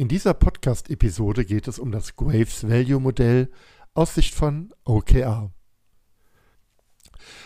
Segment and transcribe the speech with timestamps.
[0.00, 3.50] In dieser Podcast-Episode geht es um das Graves Value Modell
[3.94, 5.50] aus Sicht von OKR.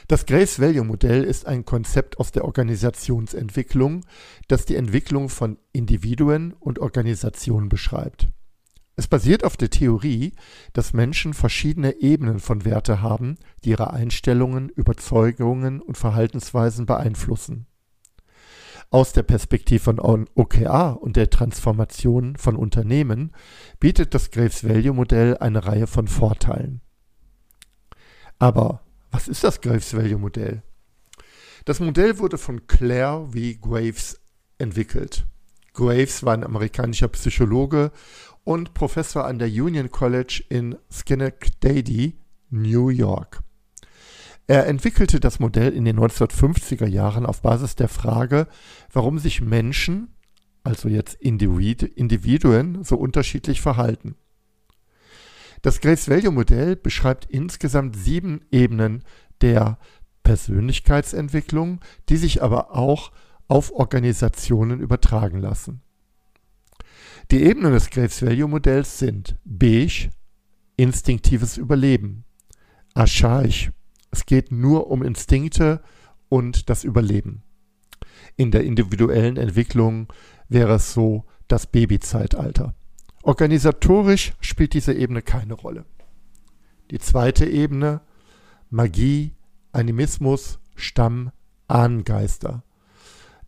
[0.07, 4.05] Das Graves Value Modell ist ein Konzept aus der Organisationsentwicklung,
[4.49, 8.29] das die Entwicklung von Individuen und Organisationen beschreibt.
[8.97, 10.35] Es basiert auf der Theorie,
[10.75, 17.67] dass Menschen verschiedene Ebenen von Werte haben, die ihre Einstellungen, Überzeugungen und Verhaltensweisen beeinflussen.
[18.93, 19.99] Aus der Perspektive von
[20.35, 23.33] OKR und der Transformation von Unternehmen
[23.81, 26.83] bietet das Graves Value Modell eine Reihe von Vorteilen.
[28.39, 30.63] Aber was ist das Graves Value Modell?
[31.65, 33.39] Das Modell wurde von Claire V.
[33.63, 34.21] Graves
[34.59, 35.25] entwickelt.
[35.73, 37.93] Graves war ein amerikanischer Psychologe
[38.45, 42.19] und Professor an der Union College in Schenectady,
[42.51, 43.43] New York.
[44.47, 48.49] Er entwickelte das Modell in den 1950er Jahren auf Basis der Frage,
[48.93, 50.15] warum sich Menschen,
[50.65, 54.17] also jetzt Individuen, so unterschiedlich verhalten.
[55.63, 59.05] Das Grace Value Modell beschreibt insgesamt sieben Ebenen
[59.41, 59.79] der
[60.25, 63.13] Persönlichkeitsentwicklung, die sich aber auch
[63.47, 65.83] auf Organisationen übertragen lassen.
[67.31, 70.11] Die Ebenen des Graves Value Modells sind beige,
[70.77, 72.25] instinktives Überleben,
[72.95, 73.71] archaisch,
[74.13, 75.83] es geht nur um Instinkte
[76.29, 77.43] und das Überleben.
[78.37, 80.13] In der individuellen Entwicklung
[80.49, 82.75] wäre es so das Babyzeitalter.
[83.23, 85.85] Organisatorisch spielt diese Ebene keine Rolle.
[86.91, 88.03] Die zweite Ebene,
[88.71, 89.35] Magie,
[89.73, 91.31] Animismus, Stamm,
[91.69, 92.65] Ahnengeister.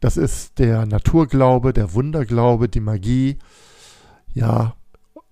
[0.00, 3.38] Das ist der Naturglaube, der Wunderglaube, die Magie.
[4.32, 4.76] Ja,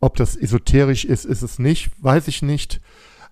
[0.00, 2.80] ob das esoterisch ist, ist es nicht, weiß ich nicht.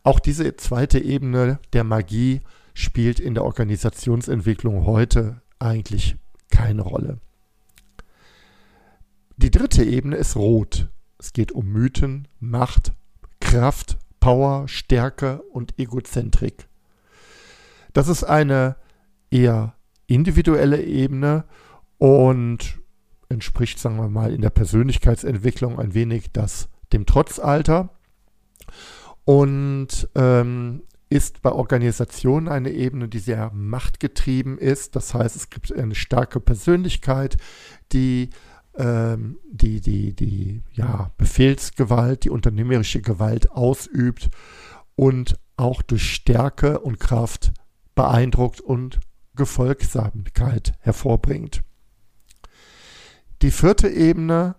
[0.03, 2.41] Auch diese zweite Ebene der Magie
[2.75, 6.17] spielt in der Organisationsentwicklung heute eigentlich
[6.51, 7.19] keine Rolle.
[9.37, 10.89] Die dritte Ebene ist Rot.
[11.19, 12.93] Es geht um Mythen, Macht,
[13.41, 16.69] Kraft, Power, Stärke und Egozentrik.
[17.93, 18.77] Das ist eine
[19.31, 19.75] eher
[20.07, 21.45] individuelle Ebene
[21.99, 22.81] und
[23.29, 27.91] entspricht, sagen wir mal, in der Persönlichkeitsentwicklung ein wenig das dem Trotzalter
[29.31, 34.97] und ähm, ist bei Organisationen eine Ebene, die sehr machtgetrieben ist.
[34.97, 37.37] Das heißt, es gibt eine starke Persönlichkeit,
[37.93, 38.31] die
[38.77, 44.31] ähm, die, die, die ja, Befehlsgewalt, die unternehmerische Gewalt ausübt
[44.97, 47.53] und auch durch Stärke und Kraft
[47.95, 48.99] beeindruckt und
[49.37, 51.61] Gefolgsamkeit hervorbringt.
[53.43, 54.57] Die vierte Ebene,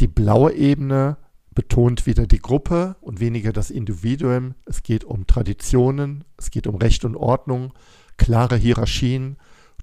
[0.00, 1.18] die blaue Ebene,
[1.54, 4.54] betont wieder die Gruppe und weniger das Individuum.
[4.66, 7.72] Es geht um Traditionen, es geht um Recht und Ordnung,
[8.16, 9.36] klare Hierarchien,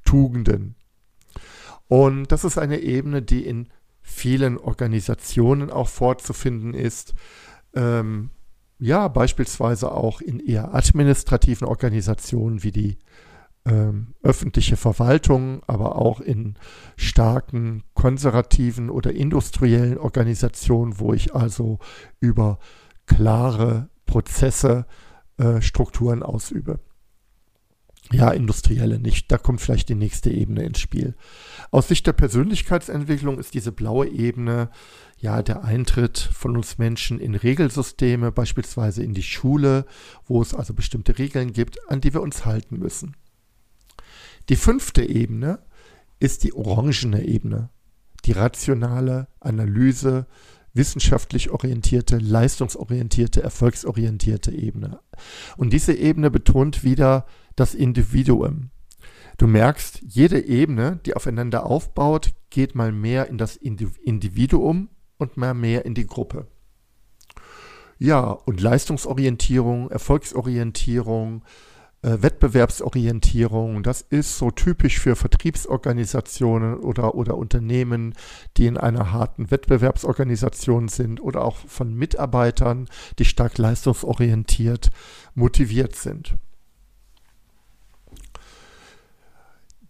[0.03, 0.75] Tugenden.
[1.87, 3.67] Und das ist eine Ebene, die in
[4.01, 7.13] vielen Organisationen auch vorzufinden ist.
[7.73, 8.29] Ähm,
[8.79, 12.97] ja, beispielsweise auch in eher administrativen Organisationen wie die
[13.65, 16.55] ähm, öffentliche Verwaltung, aber auch in
[16.95, 21.79] starken konservativen oder industriellen Organisationen, wo ich also
[22.19, 22.59] über
[23.05, 24.85] klare Prozesse
[25.37, 26.79] äh, Strukturen ausübe.
[28.11, 29.31] Ja, industrielle nicht.
[29.31, 31.15] Da kommt vielleicht die nächste Ebene ins Spiel.
[31.69, 34.69] Aus Sicht der Persönlichkeitsentwicklung ist diese blaue Ebene
[35.17, 39.85] ja der Eintritt von uns Menschen in Regelsysteme, beispielsweise in die Schule,
[40.25, 43.15] wo es also bestimmte Regeln gibt, an die wir uns halten müssen.
[44.49, 45.59] Die fünfte Ebene
[46.19, 47.69] ist die orangene Ebene,
[48.25, 50.27] die rationale Analyse,
[50.73, 54.99] wissenschaftlich orientierte, leistungsorientierte, erfolgsorientierte Ebene.
[55.57, 58.69] Und diese Ebene betont wieder das Individuum.
[59.37, 65.53] Du merkst, jede Ebene, die aufeinander aufbaut, geht mal mehr in das Individuum und mal
[65.53, 66.47] mehr in die Gruppe.
[67.97, 71.43] Ja, und Leistungsorientierung, Erfolgsorientierung,
[72.03, 78.15] äh, Wettbewerbsorientierung, das ist so typisch für Vertriebsorganisationen oder, oder Unternehmen,
[78.57, 82.89] die in einer harten Wettbewerbsorganisation sind oder auch von Mitarbeitern,
[83.19, 84.89] die stark leistungsorientiert
[85.35, 86.35] motiviert sind.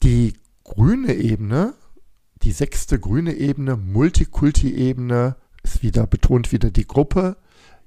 [0.04, 0.34] Die
[0.64, 1.76] grüne Ebene,
[2.44, 7.38] die sechste grüne Ebene, Multikulti-Ebene, ist wieder, betont wieder die Gruppe.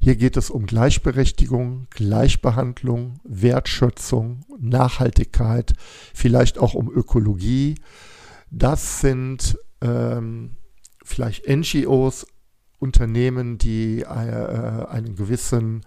[0.04, 5.72] Hier geht es um Gleichberechtigung, Gleichbehandlung, Wertschätzung, Nachhaltigkeit,
[6.12, 7.76] vielleicht auch um Ökologie.
[8.50, 10.58] Das sind ähm,
[11.02, 12.26] vielleicht NGOs,
[12.78, 15.86] Unternehmen, die äh, einen gewissen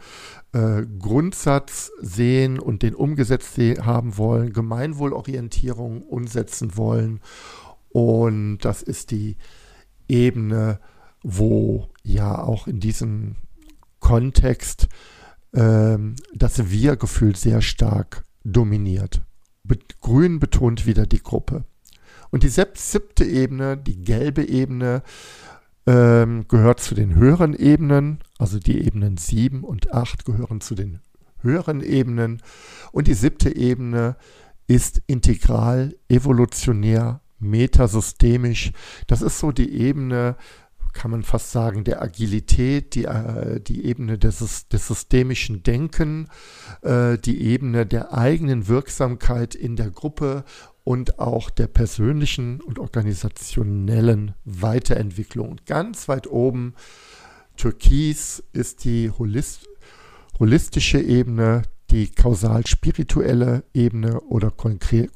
[0.52, 7.19] äh, Grundsatz sehen und den umgesetzt haben wollen, Gemeinwohlorientierung umsetzen wollen.
[7.90, 9.38] Und das ist die
[10.08, 10.80] Ebene,
[11.22, 13.36] wo ja auch in diesem
[14.07, 14.88] Kontext
[15.54, 19.19] ähm, das Wir-Gefühl sehr stark dominiert.
[19.65, 21.65] Be Grün betont wieder die Gruppe.
[22.30, 25.04] Und die siebte Ebene, die gelbe Ebene,
[25.86, 31.00] ähm, gehört zu den höheren Ebenen, also die Ebenen 7 und 8 gehören zu den
[31.42, 32.42] höheren Ebenen.
[32.94, 34.15] Und die siebte Ebene
[34.68, 38.71] ist integral, evolutionär, metasystemisch.
[39.07, 40.38] Das ist so die Ebene,
[40.97, 46.27] kann man fast sagen, der Agilität, die, äh, die Ebene des, des systemischen Denken,
[46.81, 50.44] äh, die Ebene der eigenen Wirksamkeit in der Gruppe
[50.83, 55.49] und auch der persönlichen und organisationellen Weiterentwicklung.
[55.49, 56.73] Und ganz weit oben,
[57.57, 59.69] Türkis, ist die Holist
[60.39, 61.61] holistische Ebene,
[61.91, 65.11] die kausal-spirituelle Ebene oder konkret,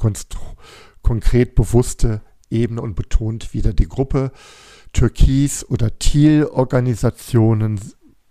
[1.01, 2.21] konkret bewusste
[2.51, 4.31] Ebene und betont wieder die Gruppe.
[4.93, 7.79] Türkis oder Thiel-Organisationen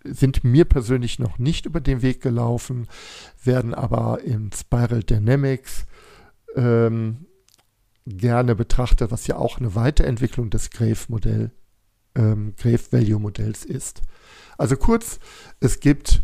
[0.04, 2.86] sind mir persönlich noch nicht über den Weg gelaufen,
[3.42, 5.86] werden aber in Spiral Dynamics
[6.56, 7.26] ähm,
[8.06, 11.52] gerne betrachtet, was ja auch eine Weiterentwicklung des Grave-Modell,
[12.14, 14.02] ähm, Grave-Value-Modells ist.
[14.58, 15.18] Also kurz,
[15.60, 16.22] es gibt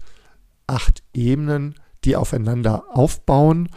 [0.66, 3.68] acht Ebenen, die aufeinander aufbauen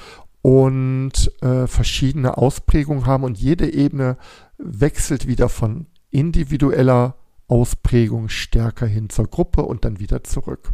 [0.50, 4.18] und äh, verschiedene Ausprägungen haben und jede Ebene
[4.58, 7.18] wechselt wieder von individueller
[7.48, 10.72] Ausprägung stärker hin zur Gruppe und dann wieder zurück.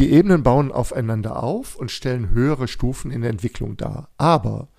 [0.00, 4.08] Die Ebenen bauen aufeinander auf und stellen höhere Stufen in der Entwicklung dar.
[4.16, 4.70] Aber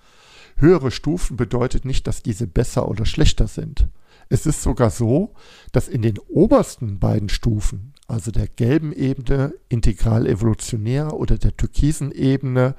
[0.56, 3.88] höhere Stufen bedeutet nicht, dass diese besser oder schlechter sind.
[4.28, 5.32] Es ist sogar so,
[5.72, 12.12] dass in den obersten beiden Stufen, also der gelben Ebene, integral evolutionär oder der türkisen
[12.12, 12.74] Ebene,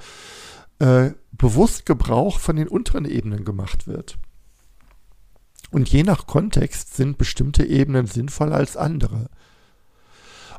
[0.80, 4.18] äh, bewusst Gebrauch von den unteren Ebenen gemacht wird.
[5.72, 9.30] Und je nach Kontext sind bestimmte Ebenen sinnvoller als andere.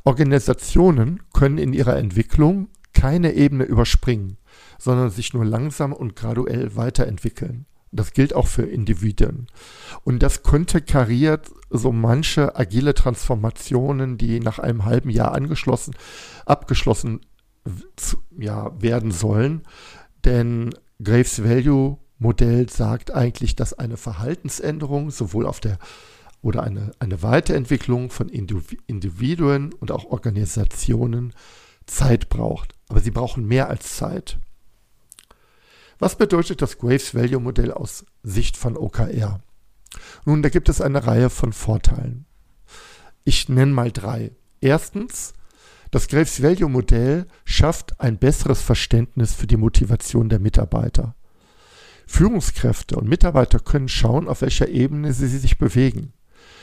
[0.05, 4.39] Organisationen können in ihrer Entwicklung keine Ebene überspringen,
[4.79, 7.67] sondern sich nur langsam und graduell weiterentwickeln.
[7.93, 9.47] Das gilt auch für Individuen.
[10.05, 15.95] Und das konterkariert so manche agile Transformationen, die nach einem halben Jahr angeschlossen,
[16.45, 17.21] abgeschlossen
[18.39, 19.63] ja, werden sollen.
[20.27, 25.79] Denn Graves Value Modell sagt eigentlich, dass eine Verhaltensänderung sowohl auf der
[26.43, 31.33] oder eine, eine Weiterentwicklung von Individuen und auch Organisationen
[31.87, 32.75] Zeit braucht.
[32.89, 34.39] Aber sie brauchen mehr als Zeit.
[35.99, 39.41] Was bedeutet das Graves Value Modell aus Sicht von OKR?
[40.25, 42.27] Nun, da gibt es eine Reihe von Vorteilen.
[43.25, 44.33] Ich nenne mal drei.
[44.61, 45.35] Erstens,
[45.91, 51.15] das Graves Value Modell schafft ein besseres Verständnis für die Motivation der Mitarbeiter.
[52.07, 56.13] Führungskräfte und Mitarbeiter können schauen, auf welcher Ebene sie sich bewegen.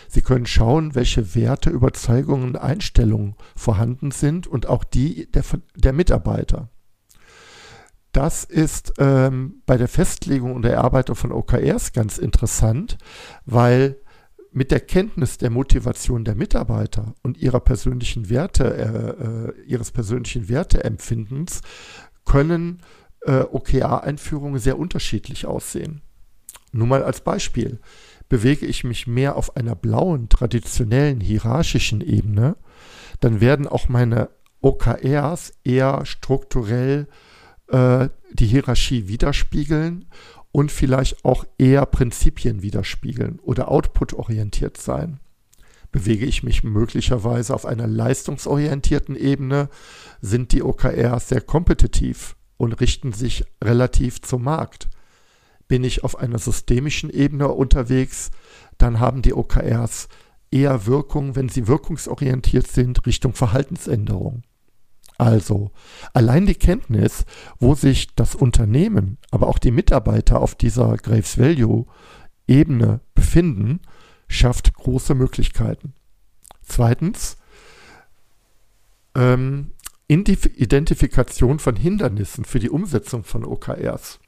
[0.08, 5.44] Sie können schauen, welche Werte, Überzeugungen und Einstellungen vorhanden sind und auch die der,
[5.76, 6.70] der Mitarbeiter.
[8.12, 13.00] Das ist ähm, bei der Festlegung und der Erarbeitung von OKRs ganz interessant,
[13.46, 13.98] weil
[14.54, 20.48] mit der Kenntnis der Motivation der Mitarbeiter und ihrer persönlichen Werte, äh, äh, ihres persönlichen
[20.48, 21.62] Werteempfindens
[22.26, 22.82] können
[23.22, 26.02] äh, OKR-Einführungen sehr unterschiedlich aussehen.
[26.72, 27.80] Nur mal als Beispiel.
[28.30, 32.56] Bewege ich mich mehr auf einer blauen, traditionellen, hierarchischen Ebene,
[33.20, 34.30] dann werden auch meine
[34.62, 37.08] OKRs eher strukturell
[37.68, 40.06] äh, die Hierarchie widerspiegeln
[40.54, 45.20] und vielleicht auch eher Prinzipien widerspiegeln oder output-orientiert sein.
[45.92, 49.68] Bewege ich mich möglicherweise auf einer leistungsorientierten Ebene,
[50.22, 54.90] sind die OKRs sehr kompetitiv und richten sich relativ zum Markt.
[55.68, 58.30] Bin ich auf einer systemischen Ebene unterwegs,
[58.78, 60.08] dann haben die OKRs
[60.52, 64.44] eher Wirkung, wenn sie wirkungsorientiert sind, Richtung Verhaltensänderung.
[65.24, 65.72] Also,
[66.12, 67.24] allein die Kenntnis,
[67.58, 71.86] wo sich das Unternehmen, aber auch die Mitarbeiter auf dieser Graves Value
[72.46, 73.80] Ebene befinden,
[74.28, 75.94] schafft große Möglichkeiten.
[76.62, 77.38] Zweitens,
[79.16, 79.72] ähm,
[80.10, 84.20] Identifikation von Hindernissen für die Umsetzung von OKRs.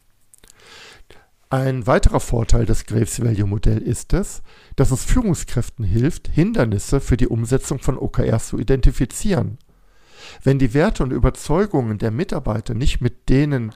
[1.49, 4.43] Ein weiterer Vorteil des Graves Value Modell ist es,
[4.77, 9.57] dass es Führungskräften hilft, Hindernisse für die Umsetzung von OKRs zu identifizieren.
[10.43, 13.73] Wenn die Werte und Überzeugungen der Mitarbeiter nicht mit denen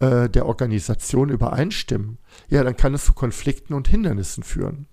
[0.00, 4.86] äh, der Organisation übereinstimmen, ja, dann kann es zu Konflikten und Hindernissen führen.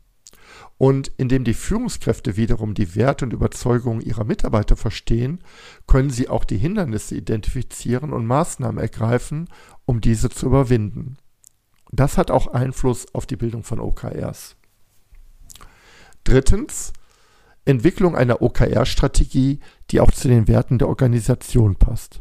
[0.77, 5.43] Und indem die Führungskräfte wiederum die Werte und Überzeugungen ihrer Mitarbeiter verstehen,
[5.87, 9.49] können sie auch die Hindernisse identifizieren und Maßnahmen ergreifen,
[9.85, 11.17] um diese zu überwinden.
[11.91, 14.55] Das hat auch Einfluss auf die Bildung von OKRs.
[16.23, 16.93] Drittens,
[17.69, 19.59] Entwicklung einer OKR-Strategie,
[19.91, 22.19] die auch zu den Werten der Organisation passt.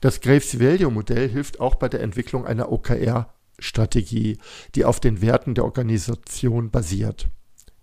[0.00, 4.38] Das Graves Value Modell hilft auch bei der Entwicklung einer OKR-Strategie,
[4.74, 7.28] die auf den Werten der Organisation basiert.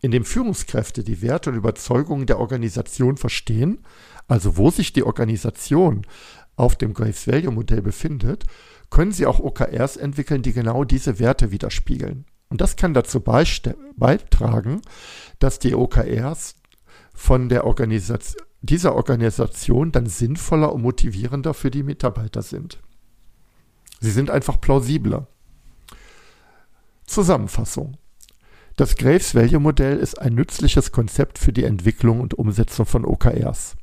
[0.01, 3.79] Indem Führungskräfte die Werte und Überzeugungen der Organisation verstehen,
[4.27, 6.05] also wo sich die Organisation
[6.55, 8.45] auf dem Graves Value Modell befindet,
[8.89, 12.25] können sie auch OKRs entwickeln, die genau diese Werte widerspiegeln.
[12.49, 14.81] Und das kann dazu beitragen,
[15.39, 16.55] dass die OKRs
[17.15, 22.79] von der Organisation, dieser Organisation dann sinnvoller und motivierender für die Mitarbeiter sind.
[23.99, 25.27] Sie sind einfach plausibler.
[27.05, 27.97] Zusammenfassung.
[28.75, 33.77] Das Graves Value Modell ist ein nützliches Konzept für die Entwicklung und Umsetzung von OKRs.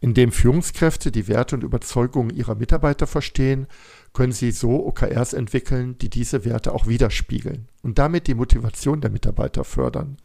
[0.00, 3.66] Indem Führungskräfte die Werte und Überzeugungen ihrer Mitarbeiter verstehen,
[4.12, 9.10] können sie so OKRs entwickeln, die diese Werte auch widerspiegeln und damit die Motivation der
[9.10, 10.16] Mitarbeiter fördern.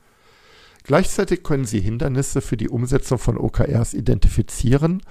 [0.83, 5.01] Gleichzeitig können sie Hindernisse für die Umsetzung von OKRs identifizieren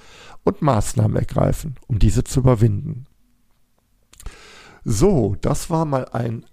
[0.45, 3.07] und Maßnahmen ergreifen, um diese zu überwinden.
[4.85, 6.45] So, das war mal ein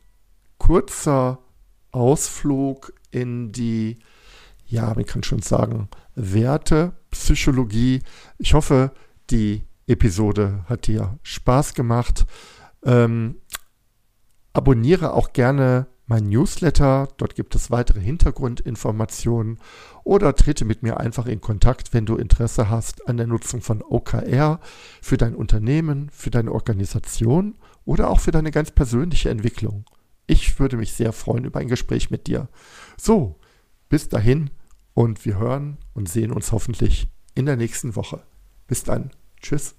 [0.57, 1.39] kurzer
[1.91, 3.99] Ausflug in die,
[4.67, 8.01] ja, man kann schon sagen, Werte, Psychologie.
[8.37, 8.91] Ich hoffe,
[9.31, 12.25] die Episode hat dir Spaß gemacht.
[12.83, 13.37] Ähm,
[14.53, 19.59] abonniere auch gerne mein Newsletter, dort gibt es weitere Hintergrundinformationen
[20.03, 23.83] oder trete mit mir einfach in Kontakt, wenn du Interesse hast an der Nutzung von
[23.83, 24.59] OKR
[25.03, 27.53] für dein Unternehmen, für deine Organisation
[27.85, 29.85] oder auch für deine ganz persönliche Entwicklung.
[30.25, 32.49] Ich würde mich sehr freuen über ein Gespräch mit dir.
[32.97, 33.35] So,
[33.87, 34.49] bis dahin
[34.95, 38.23] und wir hören und sehen uns hoffentlich in der nächsten Woche.
[38.67, 39.11] Bis dann.
[39.41, 39.78] Tschüss.